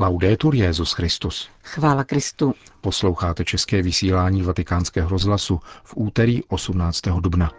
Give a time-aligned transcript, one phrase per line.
[0.00, 1.48] Laudetur Jezus Christus.
[1.62, 2.54] Chvála Kristu.
[2.80, 7.00] Posloucháte české vysílání Vatikánského rozhlasu v úterý 18.
[7.20, 7.50] dubna.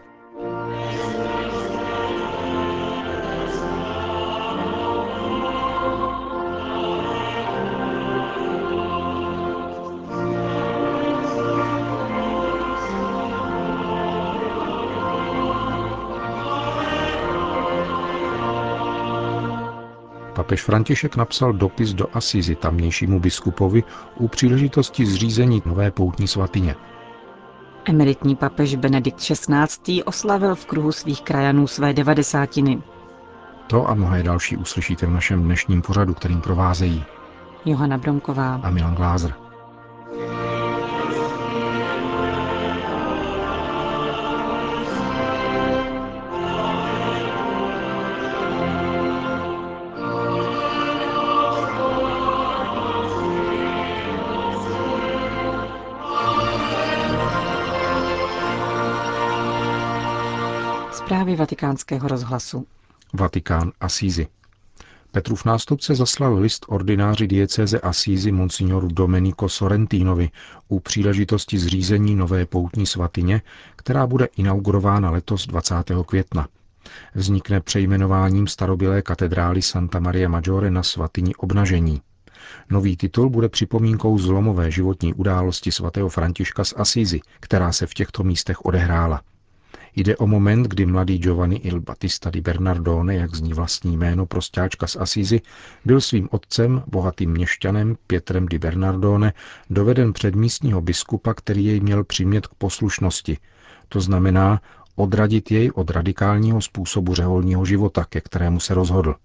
[20.35, 23.83] Papež František napsal dopis do Asizi tamnějšímu biskupovi
[24.15, 26.75] u příležitosti zřízení nové poutní svatyně.
[27.85, 30.03] Emeritní papež Benedikt XVI.
[30.03, 32.81] oslavil v kruhu svých krajanů své devadesátiny.
[33.67, 37.03] To a mnohé další uslyšíte v našem dnešním pořadu, kterým provázejí
[37.65, 39.33] Johana Bromková a Milan Glázer.
[61.11, 62.67] Zprávy vatikánského rozhlasu.
[63.13, 64.27] Vatikán Assisi.
[65.11, 70.29] Petrův nástupce zaslal list ordináři diecéze Assisi monsignoru Domenico Sorrentinovi
[70.67, 73.41] u příležitosti zřízení nové poutní svatyně,
[73.75, 75.75] která bude inaugurována letos 20.
[76.05, 76.47] května.
[77.15, 82.01] Vznikne přejmenováním starobylé katedrály Santa Maria Maggiore na svatyni obnažení.
[82.69, 88.23] Nový titul bude připomínkou zlomové životní události svatého Františka z Assisi, která se v těchto
[88.23, 89.21] místech odehrála.
[89.95, 94.87] Jde o moment, kdy mladý Giovanni il Battista di Bernardone, jak zní vlastní jméno prostáčka
[94.87, 95.41] z Asizi,
[95.85, 99.33] byl svým otcem, bohatým měšťanem Pietrem di Bernardone,
[99.69, 103.37] doveden před místního biskupa, který jej měl přimět k poslušnosti.
[103.89, 104.61] To znamená
[104.95, 109.15] odradit jej od radikálního způsobu řeholního života, ke kterému se rozhodl.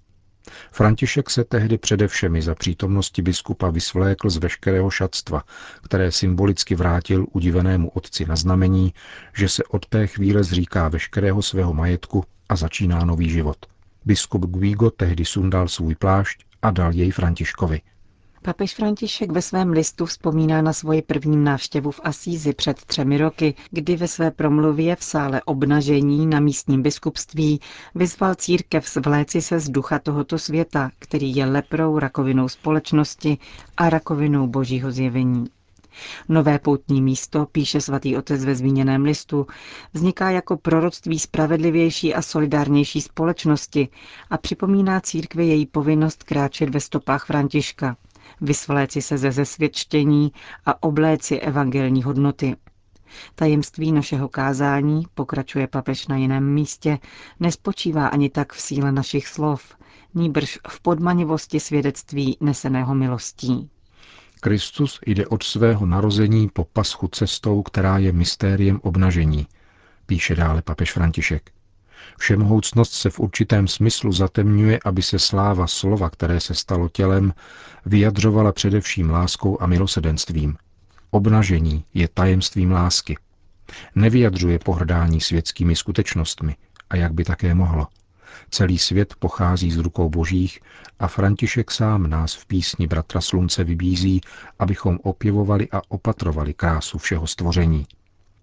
[0.73, 5.43] František se tehdy především za přítomnosti biskupa vysvlékl z veškerého šatstva,
[5.83, 8.95] které symbolicky vrátil udivenému otci na znamení,
[9.37, 13.57] že se od té chvíle zříká veškerého svého majetku a začíná nový život.
[14.05, 17.81] Biskup Guigo tehdy sundal svůj plášť a dal jej Františkovi.
[18.47, 23.55] Papež František ve svém listu vzpomíná na svoji první návštěvu v Asízi před třemi roky,
[23.71, 27.61] kdy ve své promluvě v sále obnažení na místním biskupství
[27.95, 33.39] vyzval církev zvléci se z ducha tohoto světa, který je leprou rakovinou společnosti
[33.77, 35.47] a rakovinou božího zjevení.
[36.29, 39.47] Nové poutní místo, píše svatý otec ve zmíněném listu,
[39.93, 43.89] vzniká jako proroctví spravedlivější a solidárnější společnosti
[44.31, 47.97] a připomíná církvi její povinnost kráčet ve stopách Františka,
[48.41, 50.33] vysvléci se ze zesvědčení
[50.67, 52.57] a obléci evangelní hodnoty.
[53.35, 56.99] Tajemství našeho kázání, pokračuje papež na jiném místě,
[57.41, 59.77] nespočívá ani tak v síle našich slov,
[60.15, 63.71] níbrž v podmanivosti svědectví neseného milostí.
[64.41, 69.47] Kristus jde od svého narození po paschu cestou, která je mystériem obnažení,
[70.07, 71.56] píše dále papež František.
[72.19, 77.35] Všemohoucnost se v určitém smyslu zatemňuje, aby se sláva slova, které se stalo tělem,
[77.87, 80.57] vyjadřovala především láskou a milosedenstvím.
[81.11, 83.17] Obnažení je tajemstvím lásky.
[83.95, 86.57] Nevyjadřuje pohrdání světskými skutečnostmi,
[86.91, 87.87] a jak by také mohlo.
[88.51, 90.61] Celý svět pochází z rukou božích
[90.99, 94.21] a František sám nás v písni Bratra Slunce vybízí,
[94.59, 97.87] abychom opěvovali a opatrovali krásu všeho stvoření.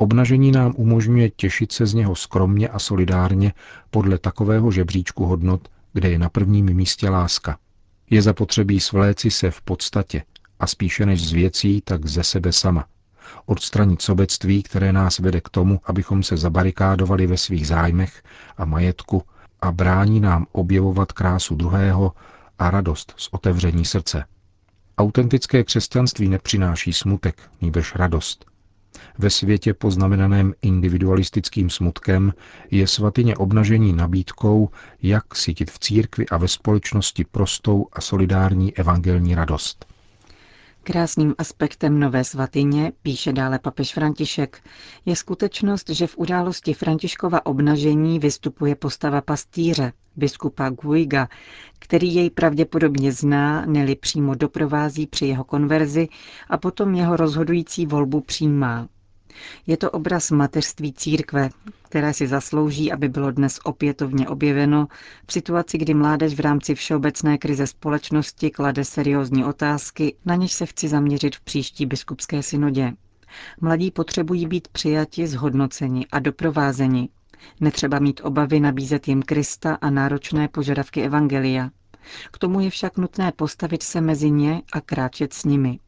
[0.03, 3.53] Obnažení nám umožňuje těšit se z něho skromně a solidárně
[3.91, 7.57] podle takového žebříčku hodnot, kde je na prvním místě láska.
[8.09, 10.23] Je zapotřebí svléci se v podstatě
[10.59, 12.85] a spíše než z věcí, tak ze sebe sama.
[13.45, 18.23] Odstranit sobectví, které nás vede k tomu, abychom se zabarikádovali ve svých zájmech
[18.57, 19.23] a majetku
[19.61, 22.11] a brání nám objevovat krásu druhého
[22.59, 24.25] a radost z otevření srdce.
[24.97, 28.45] Autentické křesťanství nepřináší smutek, nýbrž radost–
[29.17, 32.33] ve světě poznamenaném individualistickým smutkem
[32.71, 34.69] je svatyně obnažení nabídkou,
[35.01, 39.85] jak cítit v církvi a ve společnosti prostou a solidární evangelní radost.
[40.85, 44.61] Krásným aspektem nové svatyně, píše dále papež František,
[45.05, 51.27] je skutečnost, že v události Františkova obnažení vystupuje postava pastýře, biskupa Guiga,
[51.79, 56.07] který jej pravděpodobně zná, neli přímo doprovází při jeho konverzi
[56.49, 58.87] a potom jeho rozhodující volbu přijímá.
[59.67, 61.49] Je to obraz mateřství církve,
[61.83, 64.87] které si zaslouží, aby bylo dnes opětovně objeveno
[65.27, 70.65] v situaci, kdy mládež v rámci všeobecné krize společnosti klade seriózní otázky, na něž se
[70.65, 72.93] chci zaměřit v příští biskupské synodě.
[73.61, 77.09] Mladí potřebují být přijati, zhodnoceni a doprovázeni.
[77.59, 81.69] Netřeba mít obavy nabízet jim Krista a náročné požadavky Evangelia.
[82.31, 85.79] K tomu je však nutné postavit se mezi ně a kráčet s nimi.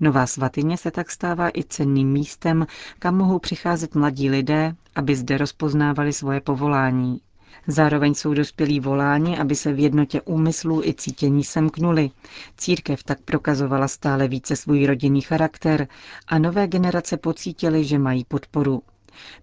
[0.00, 2.66] Nová svatyně se tak stává i cenným místem,
[2.98, 7.20] kam mohou přicházet mladí lidé, aby zde rozpoznávali svoje povolání.
[7.66, 12.10] Zároveň jsou dospělí voláni, aby se v jednotě úmyslů i cítění semknuli.
[12.56, 15.88] Církev tak prokazovala stále více svůj rodinný charakter
[16.28, 18.82] a nové generace pocítily, že mají podporu.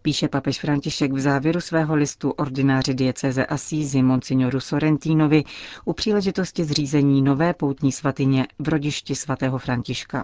[0.01, 5.43] Píše papež František v závěru svého listu ordináři dieceze Assisi Monsignoru Sorrentinovi
[5.85, 10.23] u příležitosti zřízení nové poutní svatyně v rodišti svatého Františka.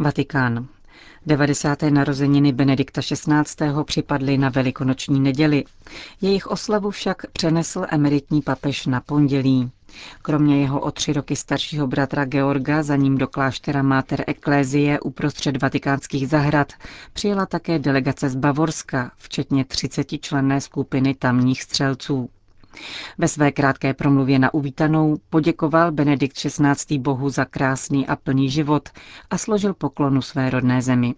[0.00, 0.66] Vatikán.
[1.26, 1.82] 90.
[1.82, 3.66] narozeniny Benedikta XVI.
[3.84, 5.64] připadly na velikonoční neděli.
[6.20, 9.70] Jejich oslavu však přenesl emeritní papež na pondělí.
[10.22, 15.62] Kromě jeho o tři roky staršího bratra Georga za ním do kláštera Mater Ecclesiae uprostřed
[15.62, 16.72] vatikánských zahrad
[17.12, 22.30] přijela také delegace z Bavorska, včetně 30 členné skupiny tamních střelců.
[23.18, 26.98] Ve své krátké promluvě na uvítanou poděkoval Benedikt XVI.
[26.98, 28.88] Bohu za krásný a plný život
[29.30, 31.14] a složil poklonu své rodné zemi.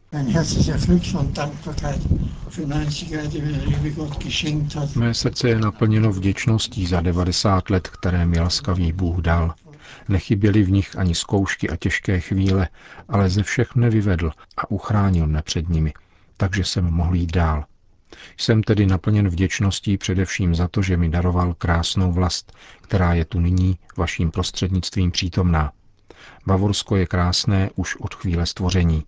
[4.96, 9.54] Mé srdce je naplněno vděčností za 90 let, které mi laskavý Bůh dal.
[10.08, 12.69] Nechyběly v nich ani zkoušky a těžké chvíle,
[13.08, 15.93] ale ze všech mne vyvedl a uchránil mne před nimi,
[16.37, 17.64] takže jsem mohl jít dál.
[18.37, 23.41] Jsem tedy naplněn vděčností především za to, že mi daroval krásnou vlast, která je tu
[23.41, 25.73] nyní vaším prostřednictvím přítomná.
[26.47, 29.05] Bavorsko je krásné už od chvíle stvoření.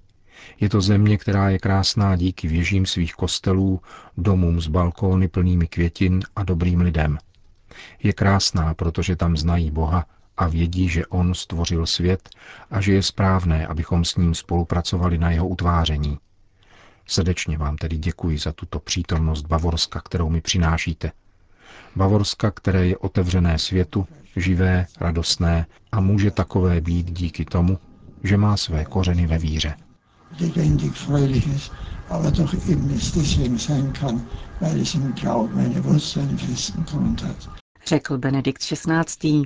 [0.60, 3.80] Je to země, která je krásná díky věžím svých kostelů,
[4.16, 7.18] domům z balkóny plnými květin a dobrým lidem.
[8.02, 10.06] Je krásná, protože tam znají Boha
[10.36, 12.28] a vědí, že On stvořil svět
[12.70, 16.18] a že je správné, abychom s ním spolupracovali na jeho utváření.
[17.06, 21.12] Srdečně vám tedy děkuji za tuto přítomnost Bavorska, kterou mi přinášíte.
[21.96, 24.06] Bavorska, které je otevřené světu,
[24.36, 27.78] živé, radostné a může takové být díky tomu,
[28.22, 29.74] že má své kořeny ve víře.
[37.86, 39.42] Řekl Benedikt XVI.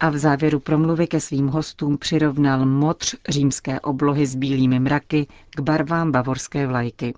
[0.00, 5.60] a v závěru promluvy ke svým hostům přirovnal motř římské oblohy s bílými mraky k
[5.60, 7.14] barvám bavorské vlajky.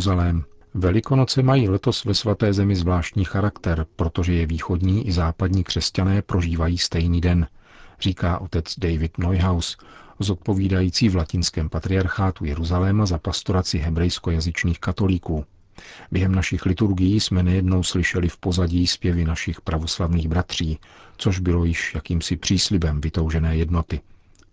[0.00, 0.44] Jeruzalém.
[0.74, 6.78] Velikonoce mají letos ve svaté zemi zvláštní charakter, protože je východní i západní křesťané prožívají
[6.78, 7.46] stejný den,
[8.00, 9.76] říká otec David Neuhaus,
[10.18, 15.44] zodpovídající v latinském patriarchátu Jeruzaléma za pastoraci hebrejskojazyčných katolíků.
[16.10, 20.78] Během našich liturgií jsme nejednou slyšeli v pozadí zpěvy našich pravoslavných bratří,
[21.16, 24.00] což bylo již jakýmsi příslibem vytoužené jednoty,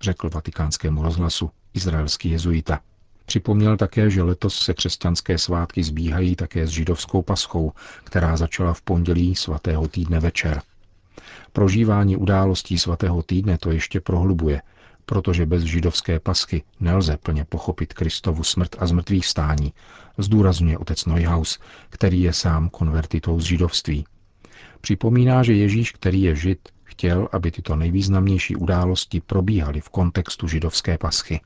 [0.01, 2.79] řekl vatikánskému rozhlasu izraelský jezuita.
[3.27, 7.71] Připomněl také, že letos se křesťanské svátky zbíhají také s židovskou paschou,
[8.03, 10.61] která začala v pondělí svatého týdne večer.
[11.53, 14.61] Prožívání událostí svatého týdne to ještě prohlubuje,
[15.05, 19.73] protože bez židovské pasky nelze plně pochopit Kristovu smrt a zmrtvých stání,
[20.17, 21.59] zdůrazňuje otec Neuhaus,
[21.89, 24.05] který je sám konvertitou z židovství.
[24.81, 30.97] Připomíná, že Ježíš, který je žid, chtěl, aby tyto nejvýznamnější události probíhaly v kontextu židovské
[30.97, 31.39] paschy.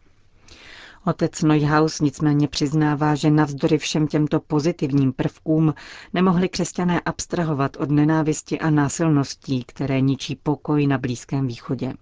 [1.05, 5.74] Otec Neuhaus nicméně přiznává, že navzdory všem těmto pozitivním prvkům
[6.13, 11.93] nemohli křesťané abstrahovat od nenávisti a násilností, které ničí pokoj na Blízkém východě.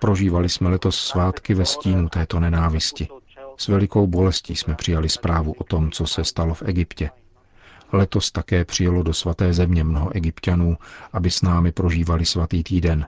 [0.00, 3.08] Prožívali jsme letos svátky ve stínu této nenávisti.
[3.56, 7.10] S velikou bolestí jsme přijali zprávu o tom, co se stalo v Egyptě.
[7.92, 10.76] Letos také přijelo do svaté země mnoho egyptianů,
[11.12, 13.06] aby s námi prožívali svatý týden,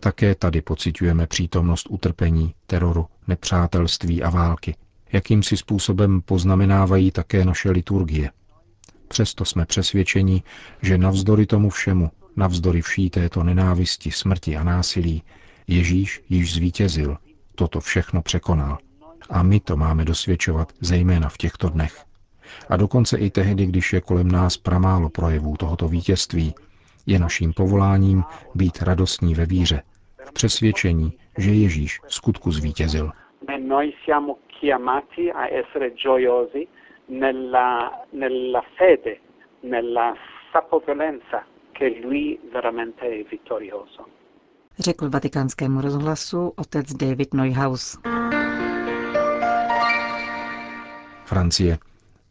[0.00, 4.74] také tady pocitujeme přítomnost utrpení, teroru, nepřátelství a války.
[5.12, 8.30] Jakýmsi způsobem poznamenávají také naše liturgie.
[9.08, 10.42] Přesto jsme přesvědčeni,
[10.82, 15.22] že navzdory tomu všemu, navzdory vší této nenávisti, smrti a násilí,
[15.68, 17.16] Ježíš již zvítězil,
[17.54, 18.78] toto všechno překonal.
[19.30, 22.04] A my to máme dosvědčovat zejména v těchto dnech.
[22.68, 26.54] A dokonce i tehdy, když je kolem nás pramálo projevů tohoto vítězství,
[27.06, 29.82] je naším povoláním být radostní ve víře,
[30.24, 33.10] v přesvědčení, že Ježíš v skutku zvítězil.
[44.78, 47.98] řekl vatikánskému rozhlasu otec David Neuhaus.
[51.24, 51.78] Francie.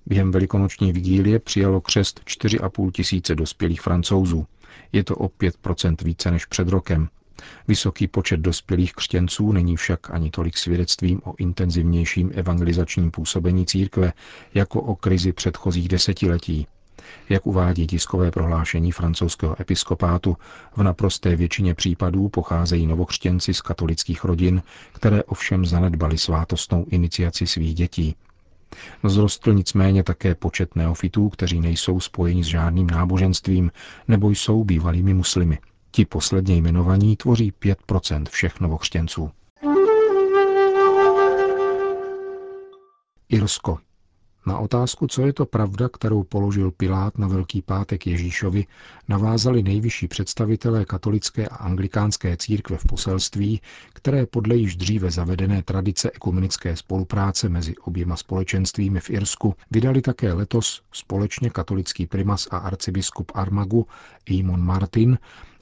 [0.06, 4.46] Během velikonoční vigílie přijalo křest 4,5 tisíce dospělých francouzů.
[4.92, 7.10] Je to o 5% více než před rokem.
[7.68, 14.14] Vysoký počet dospělých křtěnců není však ani tolik svědectvím o intenzivnějším evangelizačním působení církve,
[14.54, 16.68] jako o krizi předchozích desetiletí.
[17.30, 20.38] Jak uvádí tiskové prohlášení francouzského episkopátu,
[20.76, 24.64] v naprosté většině případů pocházejí novokřtěnci z katolických rodin,
[24.94, 28.16] které ovšem zanedbali svátostnou iniciaci svých dětí.
[29.04, 33.72] Zrostl nicméně také počet neofitů, kteří nejsou spojeni s žádným náboženstvím
[34.08, 35.60] nebo jsou bývalými muslimy.
[35.92, 39.32] Ti posledně jmenovaní tvoří 5% všech novokřtěnců.
[43.30, 43.78] Irsko.
[44.48, 48.66] Na otázku, co je to pravda, kterou položil Pilát na Velký pátek Ježíšovi,
[49.08, 53.62] navázali nejvyšší představitelé katolické a anglikánské církve v poselství,
[53.94, 60.34] které podle již dříve zavedené tradice ekumenické spolupráce mezi oběma společenstvími v Irsku vydali také
[60.34, 63.88] letos společně katolický primas a arcibiskup Armagu
[64.32, 65.18] Eamon Martin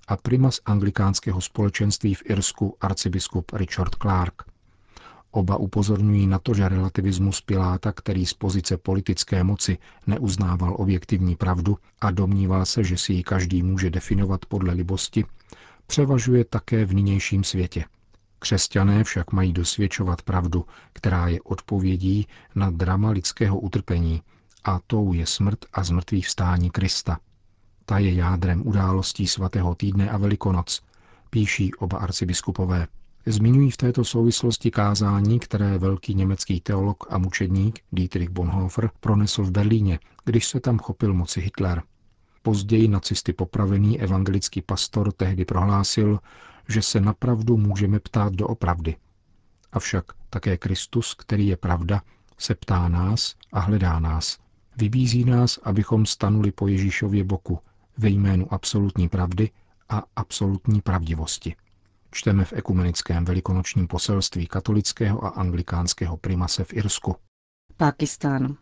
[0.08, 4.53] a primas anglikánského společenství v Irsku arcibiskup Richard Clark.
[5.36, 11.78] Oba upozorňují na to, že relativismus Piláta, který z pozice politické moci neuznával objektivní pravdu
[12.02, 15.26] a domníval se, že si ji každý může definovat podle libosti,
[15.88, 17.86] převažuje také v nynějším světě.
[18.40, 24.22] Křesťané však mají dosvědčovat pravdu, která je odpovědí na drama lidského utrpení,
[24.64, 27.20] a tou je smrt a zmrtvý vstání Krista.
[27.86, 30.82] Ta je jádrem událostí svatého týdne a Velikonoc,
[31.30, 32.88] píší oba arcibiskupové.
[33.26, 39.52] Zmiňují v této souvislosti kázání, které velký německý teolog a mučedník Dietrich Bonhoeffer pronesl v
[39.52, 41.84] Berlíně, když se tam chopil moci Hitler.
[42.42, 46.20] Později nacisty popravený evangelický pastor tehdy prohlásil,
[46.70, 48.96] že se napravdu můžeme ptát do opravdy.
[49.72, 52.02] Avšak také Kristus, který je pravda,
[52.38, 54.38] se ptá nás a hledá nás.
[54.78, 57.60] Vybízí nás, abychom stanuli po Ježíšově boku
[57.98, 59.50] ve jménu absolutní pravdy
[59.90, 61.56] a absolutní pravdivosti
[62.14, 67.16] čteme v ekumenickém velikonočním poselství katolického a anglikánského primase v Irsku.
[67.78, 68.56] Pákistán.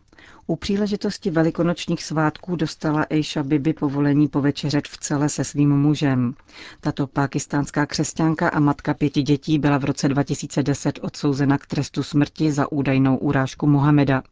[0.46, 6.34] U příležitosti velikonočních svátků dostala Eisha Bibi povolení povečeřet v celé se svým mužem.
[6.80, 12.52] Tato pákistánská křesťanka a matka pěti dětí byla v roce 2010 odsouzena k trestu smrti
[12.52, 14.22] za údajnou urážku Mohameda.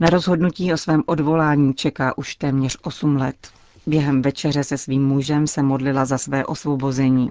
[0.00, 3.48] Na rozhodnutí o svém odvolání čeká už téměř 8 let.
[3.86, 7.30] Během večeře se svým mužem se modlila za své osvobození.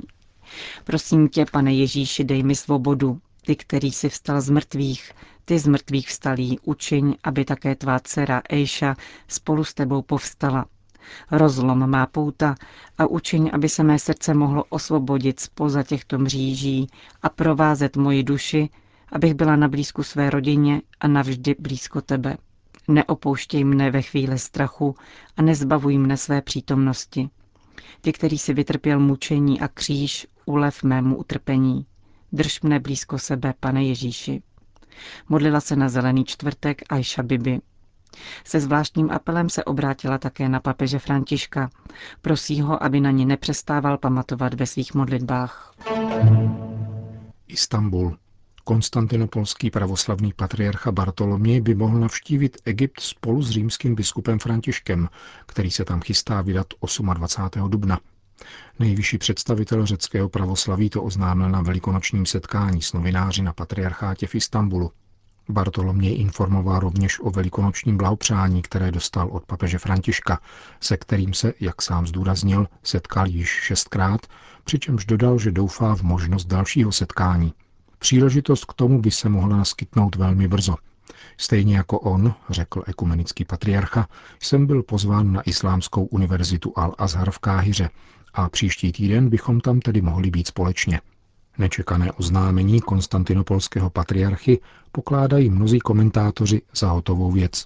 [0.84, 5.12] Prosím tě, pane Ježíši, dej mi svobodu, ty, který si vstal z mrtvých,
[5.46, 8.96] ty z mrtvých vstalí, učiň, aby také tvá dcera Ejša
[9.28, 10.66] spolu s tebou povstala.
[11.32, 12.56] Rozlom má pouta
[12.98, 16.88] a učiň, aby se mé srdce mohlo osvobodit spoza těchto mříží
[17.22, 18.70] a provázet moji duši,
[19.12, 22.38] abych byla na blízku své rodině a navždy blízko tebe.
[22.88, 24.96] Neopouštěj mne ve chvíli strachu
[25.38, 27.30] a nezbavuj mne své přítomnosti.
[28.02, 31.86] Ty, který si vytrpěl mučení a kříž, ulev mému utrpení.
[32.32, 34.42] Drž mne blízko sebe, pane Ježíši.
[35.30, 37.60] Modlila se na zelený čtvrtek Aisha Bibi.
[38.46, 41.70] Se zvláštním apelem se obrátila také na papeže Františka.
[42.22, 45.74] Prosí ho, aby na ní nepřestával pamatovat ve svých modlitbách.
[47.48, 48.18] Istanbul.
[48.66, 55.10] Konstantinopolský pravoslavný patriarcha Bartoloměj by mohl navštívit Egypt spolu s římským biskupem Františkem,
[55.46, 56.68] který se tam chystá vydat
[57.14, 57.70] 28.
[57.70, 58.00] dubna.
[58.80, 64.92] Nejvyšší představitel řeckého pravoslaví to oznámil na velikonočním setkání s novináři na patriarchátě v Istanbulu.
[65.50, 70.40] Bartoloměj informoval rovněž o velikonočním blahopřání, které dostal od papeže Františka,
[70.80, 74.22] se kterým se, jak sám zdůraznil, setkal již šestkrát,
[74.64, 77.54] přičemž dodal, že doufá v možnost dalšího setkání.
[78.04, 80.76] Příležitost k tomu by se mohla naskytnout velmi brzo.
[81.38, 84.08] Stejně jako on, řekl ekumenický patriarcha,
[84.40, 87.90] jsem byl pozván na Islámskou univerzitu Al-Azhar v Káhyře
[88.34, 91.02] a příští týden bychom tam tedy mohli být společně.
[91.58, 94.60] Nečekané oznámení konstantinopolského patriarchy
[94.92, 97.66] pokládají mnozí komentátoři za hotovou věc.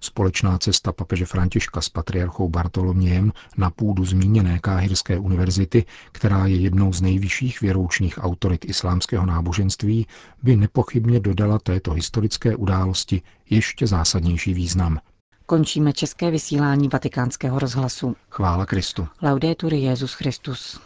[0.00, 6.92] Společná cesta papeže Františka s patriarchou Bartolomějem na půdu zmíněné Káhirské univerzity, která je jednou
[6.92, 10.06] z nejvyšších věroučných autorit islámského náboženství,
[10.42, 14.98] by nepochybně dodala této historické události ještě zásadnější význam.
[15.46, 18.16] Končíme české vysílání vatikánského rozhlasu.
[18.30, 19.08] Chvála Kristu.
[19.22, 20.80] Laudetur Jezus Christus.